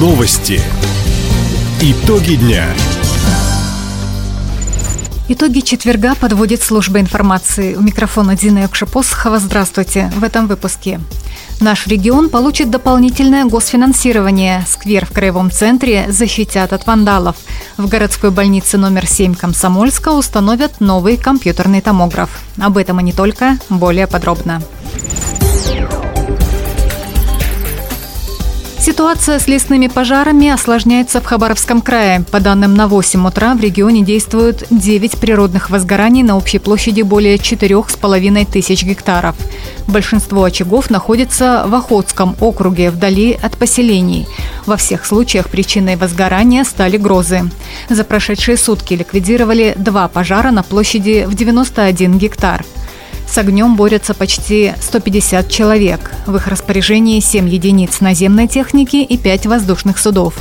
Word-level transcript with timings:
Новости. 0.00 0.62
Итоги 1.82 2.36
дня. 2.36 2.64
Итоги 5.28 5.60
четверга 5.60 6.14
подводит 6.14 6.62
служба 6.62 7.00
информации. 7.00 7.74
У 7.74 7.82
микрофона 7.82 8.34
Дина 8.34 8.60
Якшапосхова. 8.60 9.38
Здравствуйте. 9.38 10.10
В 10.16 10.24
этом 10.24 10.46
выпуске. 10.46 11.00
Наш 11.60 11.86
регион 11.86 12.30
получит 12.30 12.70
дополнительное 12.70 13.44
госфинансирование. 13.44 14.64
Сквер 14.66 15.04
в 15.04 15.12
Краевом 15.12 15.50
центре 15.50 16.06
защитят 16.08 16.72
от 16.72 16.86
вандалов. 16.86 17.36
В 17.76 17.86
городской 17.86 18.30
больнице 18.30 18.78
номер 18.78 19.06
7 19.06 19.34
Комсомольска 19.34 20.12
установят 20.12 20.80
новый 20.80 21.18
компьютерный 21.18 21.82
томограф. 21.82 22.40
Об 22.58 22.78
этом 22.78 23.00
и 23.00 23.02
не 23.02 23.12
только, 23.12 23.58
более 23.68 24.06
подробно. 24.06 24.62
Ситуация 29.00 29.38
с 29.38 29.46
лесными 29.46 29.86
пожарами 29.86 30.50
осложняется 30.50 31.22
в 31.22 31.24
Хабаровском 31.24 31.80
крае. 31.80 32.22
По 32.30 32.38
данным 32.38 32.74
на 32.74 32.86
8 32.86 33.26
утра 33.26 33.54
в 33.54 33.60
регионе 33.62 34.02
действуют 34.02 34.64
9 34.68 35.18
природных 35.18 35.70
возгораний 35.70 36.22
на 36.22 36.36
общей 36.36 36.58
площади 36.58 37.00
более 37.00 37.36
4,5 37.36 38.52
тысяч 38.52 38.82
гектаров. 38.82 39.36
Большинство 39.86 40.44
очагов 40.44 40.90
находится 40.90 41.64
в 41.66 41.74
Охотском 41.74 42.36
округе, 42.40 42.90
вдали 42.90 43.38
от 43.42 43.56
поселений. 43.56 44.28
Во 44.66 44.76
всех 44.76 45.06
случаях 45.06 45.48
причиной 45.48 45.96
возгорания 45.96 46.62
стали 46.64 46.98
грозы. 46.98 47.50
За 47.88 48.04
прошедшие 48.04 48.58
сутки 48.58 48.92
ликвидировали 48.92 49.72
два 49.78 50.08
пожара 50.08 50.50
на 50.50 50.62
площади 50.62 51.24
в 51.26 51.34
91 51.34 52.18
гектар. 52.18 52.66
С 53.30 53.38
огнем 53.38 53.76
борются 53.76 54.12
почти 54.12 54.72
150 54.80 55.48
человек. 55.48 56.10
В 56.26 56.34
их 56.34 56.48
распоряжении 56.48 57.20
7 57.20 57.48
единиц 57.48 58.00
наземной 58.00 58.48
техники 58.48 58.96
и 58.96 59.16
5 59.16 59.46
воздушных 59.46 59.98
судов. 59.98 60.34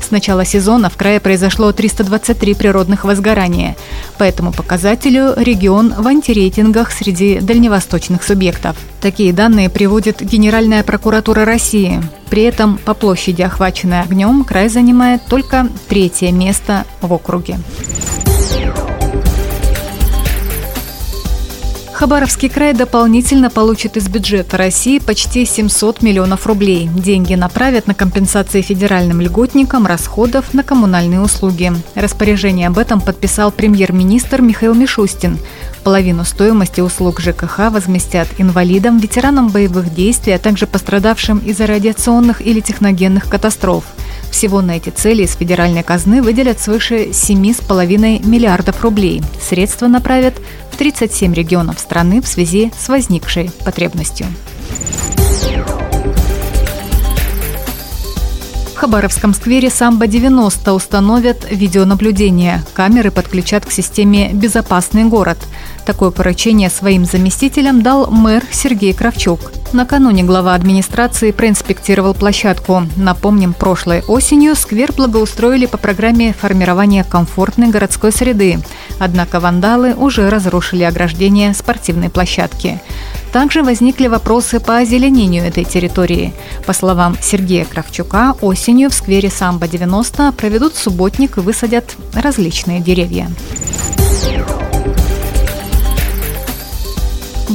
С 0.00 0.12
начала 0.12 0.44
сезона 0.44 0.88
в 0.88 0.96
крае 0.96 1.18
произошло 1.18 1.72
323 1.72 2.54
природных 2.54 3.02
возгорания. 3.02 3.74
По 4.16 4.22
этому 4.22 4.52
показателю 4.52 5.34
регион 5.36 5.92
в 5.98 6.06
антирейтингах 6.06 6.92
среди 6.92 7.40
дальневосточных 7.40 8.22
субъектов. 8.22 8.76
Такие 9.00 9.32
данные 9.32 9.68
приводит 9.68 10.22
Генеральная 10.22 10.84
прокуратура 10.84 11.44
России. 11.44 12.00
При 12.30 12.44
этом 12.44 12.78
по 12.78 12.94
площади, 12.94 13.42
охваченной 13.42 14.02
огнем, 14.02 14.44
край 14.44 14.68
занимает 14.68 15.22
только 15.28 15.68
третье 15.88 16.30
место 16.30 16.84
в 17.00 17.12
округе. 17.12 17.58
Хабаровский 21.96 22.50
край 22.50 22.74
дополнительно 22.74 23.48
получит 23.48 23.96
из 23.96 24.06
бюджета 24.06 24.58
России 24.58 24.98
почти 24.98 25.46
700 25.46 26.02
миллионов 26.02 26.46
рублей. 26.46 26.90
Деньги 26.94 27.32
направят 27.32 27.86
на 27.86 27.94
компенсации 27.94 28.60
федеральным 28.60 29.22
льготникам 29.22 29.86
расходов 29.86 30.52
на 30.52 30.62
коммунальные 30.62 31.22
услуги. 31.22 31.72
Распоряжение 31.94 32.68
об 32.68 32.76
этом 32.76 33.00
подписал 33.00 33.50
премьер-министр 33.50 34.42
Михаил 34.42 34.74
Мишустин. 34.74 35.38
Половину 35.84 36.26
стоимости 36.26 36.82
услуг 36.82 37.18
ЖКХ 37.18 37.70
возместят 37.70 38.28
инвалидам, 38.36 38.98
ветеранам 38.98 39.48
боевых 39.48 39.94
действий, 39.94 40.34
а 40.34 40.38
также 40.38 40.66
пострадавшим 40.66 41.38
из-за 41.38 41.66
радиационных 41.66 42.42
или 42.42 42.60
техногенных 42.60 43.26
катастроф. 43.26 43.84
Всего 44.30 44.60
на 44.60 44.76
эти 44.76 44.90
цели 44.90 45.22
из 45.22 45.34
федеральной 45.34 45.82
казны 45.82 46.22
выделят 46.22 46.60
свыше 46.60 47.06
7,5 47.06 48.26
миллиардов 48.26 48.82
рублей. 48.82 49.22
Средства 49.40 49.86
направят 49.86 50.34
в 50.70 50.76
37 50.76 51.32
регионов 51.32 51.78
страны 51.78 52.20
в 52.20 52.28
связи 52.28 52.72
с 52.78 52.88
возникшей 52.88 53.50
потребностью. 53.64 54.26
В 58.76 58.78
Хабаровском 58.78 59.32
сквере 59.32 59.68
«Самбо-90» 59.68 60.70
установят 60.70 61.50
видеонаблюдение. 61.50 62.62
Камеры 62.74 63.10
подключат 63.10 63.64
к 63.64 63.72
системе 63.72 64.30
«Безопасный 64.34 65.04
город». 65.04 65.38
Такое 65.86 66.10
поручение 66.10 66.68
своим 66.68 67.06
заместителям 67.06 67.80
дал 67.80 68.10
мэр 68.10 68.44
Сергей 68.50 68.92
Кравчук. 68.92 69.40
Накануне 69.76 70.22
глава 70.22 70.54
администрации 70.54 71.32
проинспектировал 71.32 72.14
площадку. 72.14 72.84
Напомним, 72.96 73.52
прошлой 73.52 74.00
осенью 74.08 74.56
сквер 74.56 74.90
благоустроили 74.94 75.66
по 75.66 75.76
программе 75.76 76.32
формирования 76.32 77.04
комфортной 77.04 77.68
городской 77.68 78.10
среды. 78.10 78.58
Однако 78.98 79.38
вандалы 79.38 79.94
уже 79.94 80.30
разрушили 80.30 80.82
ограждение 80.82 81.52
спортивной 81.52 82.08
площадки. 82.08 82.80
Также 83.34 83.62
возникли 83.62 84.06
вопросы 84.06 84.60
по 84.60 84.78
озеленению 84.78 85.44
этой 85.44 85.64
территории. 85.64 86.32
По 86.64 86.72
словам 86.72 87.14
Сергея 87.20 87.66
Кравчука, 87.66 88.34
осенью 88.40 88.88
в 88.88 88.94
сквере 88.94 89.28
Самбо-90 89.28 90.32
проведут 90.32 90.74
субботник 90.74 91.36
и 91.36 91.40
высадят 91.40 91.96
различные 92.14 92.80
деревья. 92.80 93.28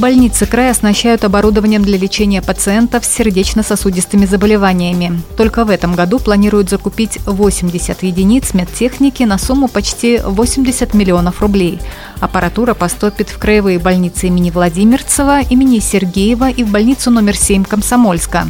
Больницы 0.02 0.46
края 0.46 0.72
оснащают 0.72 1.22
оборудованием 1.22 1.84
для 1.84 1.96
лечения 1.96 2.42
пациентов 2.42 3.04
с 3.04 3.08
сердечно-сосудистыми 3.08 4.26
заболеваниями. 4.26 5.22
Только 5.36 5.64
в 5.64 5.70
этом 5.70 5.94
году 5.94 6.18
планируют 6.18 6.68
закупить 6.70 7.20
80 7.24 8.02
единиц 8.02 8.52
медтехники 8.52 9.22
на 9.22 9.38
сумму 9.38 9.68
почти 9.68 10.18
80 10.18 10.92
миллионов 10.94 11.40
рублей. 11.40 11.78
Аппаратура 12.18 12.74
поступит 12.74 13.28
в 13.30 13.38
краевые 13.38 13.78
больницы 13.78 14.26
имени 14.26 14.50
Владимирцева, 14.50 15.42
имени 15.42 15.78
Сергеева 15.78 16.50
и 16.50 16.64
в 16.64 16.72
больницу 16.72 17.12
номер 17.12 17.36
7 17.36 17.62
Комсомольска. 17.62 18.48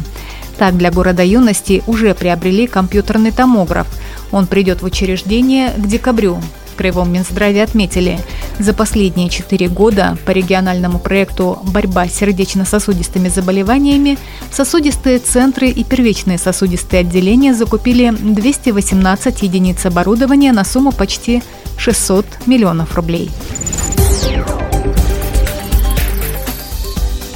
Так, 0.57 0.75
для 0.75 0.89
города 0.89 1.21
юности 1.21 1.83
уже 1.85 2.15
приобрели 2.15 2.65
компьютерный 2.65 3.29
томограф. 3.31 3.85
Он 4.31 4.47
придет 4.47 4.81
в 4.81 4.85
учреждение 4.85 5.69
к 5.77 5.85
декабрю. 5.85 6.41
В 6.73 6.75
Краевом 6.75 7.13
Минздраве 7.13 7.61
отметили, 7.61 8.17
за 8.59 8.73
последние 8.73 9.29
четыре 9.29 9.67
года 9.67 10.17
по 10.25 10.31
региональному 10.31 10.99
проекту 10.99 11.59
«Борьба 11.63 12.07
с 12.07 12.13
сердечно-сосудистыми 12.13 13.29
заболеваниями» 13.29 14.17
сосудистые 14.51 15.19
центры 15.19 15.69
и 15.69 15.83
первичные 15.83 16.37
сосудистые 16.37 17.01
отделения 17.01 17.53
закупили 17.53 18.11
218 18.11 19.41
единиц 19.41 19.85
оборудования 19.85 20.51
на 20.51 20.63
сумму 20.63 20.91
почти 20.91 21.41
600 21.77 22.25
миллионов 22.45 22.95
рублей. 22.95 23.29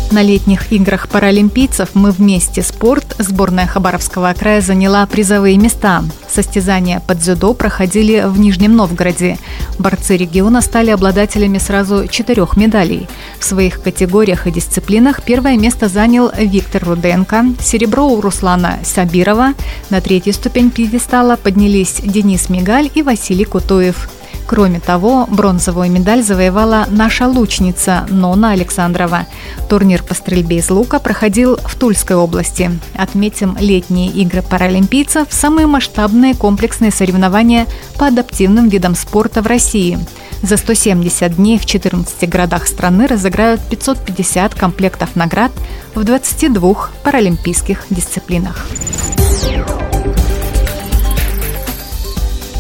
На 0.10 0.22
летних 0.22 0.72
играх 0.72 1.10
паралимпийцев 1.10 1.90
«Мы 1.94 2.12
вместе. 2.12 2.62
Спорт» 2.62 3.16
сборная 3.20 3.68
Хабаровского 3.68 4.34
края 4.34 4.62
заняла 4.62 5.06
призовые 5.06 5.58
места. 5.58 6.02
Состязания 6.30 7.02
под 7.02 7.20
дзюдо 7.20 7.54
проходили 7.54 8.24
в 8.26 8.40
Нижнем 8.40 8.74
Новгороде. 8.76 9.38
Борцы 9.80 10.16
региона 10.16 10.62
стали 10.62 10.92
обладателями 10.92 11.58
сразу 11.58 12.08
четырех 12.08 12.56
медалей. 12.56 13.08
В 13.38 13.44
своих 13.44 13.82
категориях 13.82 14.48
и 14.48 14.52
дисциплинах 14.52 15.24
первое 15.24 15.58
место 15.58 15.90
занял 15.90 16.32
Виктор 16.38 16.86
Руденко, 16.86 17.46
серебро 17.62 18.08
у 18.08 18.22
Руслана 18.22 18.80
Сабирова. 18.86 19.56
На 19.90 20.00
третью 20.00 20.34
ступень 20.34 20.72
пьедестала 20.72 21.36
поднялись 21.36 21.96
Денис 22.02 22.48
Мигаль 22.48 22.90
и 22.96 23.02
Василий 23.02 23.46
Кутуев. 23.46 24.10
Кроме 24.48 24.80
того, 24.80 25.28
бронзовую 25.30 25.92
медаль 25.92 26.24
завоевала 26.24 26.86
наша 26.90 27.28
лучница 27.28 28.08
Нона 28.10 28.52
Александрова. 28.52 29.26
Турнир 29.70 30.02
по 30.02 30.14
стрельбе 30.14 30.58
из 30.58 30.70
лука 30.70 31.00
проходил 31.00 31.58
в 31.58 31.76
Тульской 31.76 32.16
области. 32.16 32.72
Отметим 32.96 33.58
летние 33.60 34.10
игры 34.10 34.42
паралимпийцев– 34.42 35.28
самые 35.30 35.68
масштабные 35.68 36.34
комплексные 36.34 36.92
соревнования 36.92 37.68
по 37.98 38.08
адаптивным 38.08 38.70
видам 38.70 38.96
спорта 38.96 39.42
в 39.42 39.48
России. 39.48 40.00
За 40.42 40.56
170 40.56 41.36
дней 41.36 41.60
в 41.60 41.66
14 41.66 42.30
городах 42.30 42.68
страны 42.68 43.08
разыграют 43.08 43.60
550 43.70 44.56
комплектов 44.56 45.16
наград 45.16 45.52
в 45.94 46.04
22 46.04 46.90
паралимпийских 47.04 47.86
дисциплинах. 47.90 48.66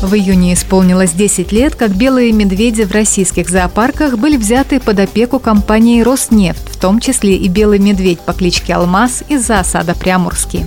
В 0.01 0.13
июне 0.13 0.53
исполнилось 0.53 1.11
10 1.13 1.51
лет, 1.51 1.75
как 1.75 1.89
белые 1.89 2.31
медведи 2.31 2.83
в 2.83 2.91
российских 2.91 3.49
зоопарках 3.49 4.19
были 4.19 4.37
взяты 4.37 4.79
под 4.79 4.99
опеку 4.99 5.39
компании 5.39 6.01
«Роснефть», 6.01 6.69
в 6.69 6.77
том 6.79 6.99
числе 6.99 7.35
и 7.35 7.47
белый 7.47 7.79
медведь 7.79 8.19
по 8.19 8.33
кличке 8.33 8.75
Алмаз 8.75 9.23
из 9.27 9.47
зоосада 9.47 9.95
Прямурский. 9.95 10.65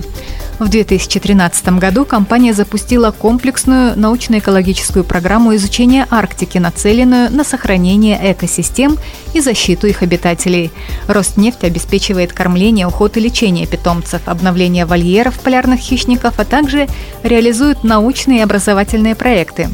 В 0.61 0.69
2013 0.69 1.79
году 1.79 2.05
компания 2.05 2.53
запустила 2.53 3.09
комплексную 3.09 3.97
научно-экологическую 3.97 5.03
программу 5.03 5.55
изучения 5.55 6.05
Арктики, 6.11 6.59
нацеленную 6.59 7.31
на 7.31 7.43
сохранение 7.43 8.19
экосистем 8.21 8.99
и 9.33 9.41
защиту 9.41 9.87
их 9.87 10.03
обитателей. 10.03 10.71
Роснефть 11.07 11.63
обеспечивает 11.63 12.31
кормление, 12.31 12.85
уход 12.85 13.17
и 13.17 13.21
лечение 13.21 13.65
питомцев, 13.65 14.21
обновление 14.27 14.85
вольеров 14.85 15.39
полярных 15.39 15.79
хищников, 15.79 16.35
а 16.37 16.45
также 16.45 16.87
реализует 17.23 17.83
научные 17.83 18.41
и 18.41 18.43
образовательные 18.43 19.15
проекты. 19.15 19.67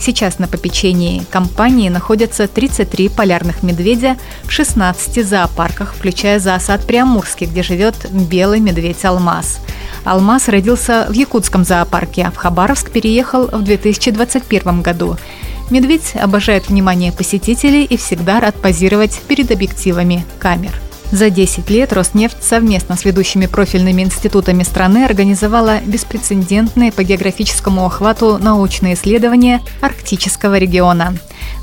Сейчас 0.00 0.40
на 0.40 0.48
попечении 0.48 1.22
компании 1.30 1.88
находятся 1.88 2.48
33 2.48 3.10
полярных 3.10 3.62
медведя 3.62 4.16
в 4.42 4.50
16 4.50 5.24
зоопарках, 5.24 5.94
включая 5.96 6.40
зоосад 6.40 6.84
Приамурский, 6.84 7.46
где 7.46 7.62
живет 7.62 7.94
белый 8.10 8.58
медведь 8.58 9.04
Алмаз. 10.04 10.48
Родился 10.48 11.06
в 11.08 11.12
Якутском 11.12 11.64
зоопарке, 11.64 12.24
а 12.26 12.30
в 12.30 12.36
Хабаровск 12.36 12.90
переехал 12.90 13.46
в 13.46 13.62
2021 13.62 14.82
году. 14.82 15.16
Медведь 15.70 16.14
обожает 16.14 16.68
внимание 16.68 17.12
посетителей 17.12 17.84
и 17.84 17.96
всегда 17.96 18.40
рад 18.40 18.54
позировать 18.56 19.20
перед 19.26 19.50
объективами 19.50 20.26
камер. 20.38 20.72
За 21.12 21.28
10 21.28 21.68
лет 21.68 21.92
Роснефть 21.92 22.42
совместно 22.42 22.96
с 22.96 23.04
ведущими 23.04 23.44
профильными 23.44 24.00
институтами 24.00 24.62
страны 24.62 25.04
организовала 25.04 25.80
беспрецедентные 25.84 26.90
по 26.90 27.04
географическому 27.04 27.84
охвату 27.84 28.38
научные 28.38 28.94
исследования 28.94 29.60
арктического 29.82 30.56
региона. 30.56 31.14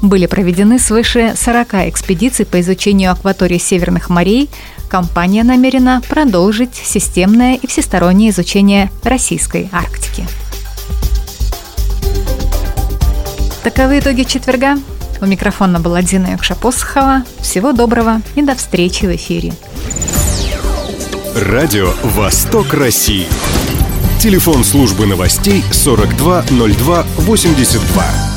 Были 0.04 0.28
проведены 0.28 0.78
свыше 0.78 1.34
40 1.36 1.90
экспедиций 1.90 2.46
по 2.46 2.62
изучению 2.62 3.12
акватории 3.12 3.58
северных 3.58 4.10
морей. 4.10 4.52
Компания 4.90 5.44
намерена 5.44 6.02
продолжить 6.10 6.76
системное 6.76 7.56
и 7.56 7.68
всестороннее 7.68 8.32
изучение 8.32 8.92
российской 9.04 9.70
Арктики. 9.72 10.28
Таковы 13.64 14.00
итоги 14.00 14.24
четверга. 14.24 14.78
У 15.22 15.26
микрофона 15.26 15.80
была 15.80 16.02
Дина 16.02 16.32
Юкшапосхова. 16.32 17.24
Всего 17.42 17.72
доброго 17.72 18.22
и 18.36 18.42
до 18.42 18.56
встречи 18.56 19.06
в 19.06 19.16
эфире. 19.16 19.54
Радио 21.36 21.94
«Восток 22.04 22.74
России». 22.74 23.28
Телефон 24.20 24.64
службы 24.64 25.06
новостей 25.06 25.64
420282. 25.72 28.29